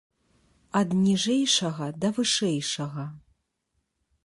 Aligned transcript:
Ад 0.79 0.89
ніжэйшага 1.01 1.85
да 2.05 2.09
вышэйшага. 2.17 3.07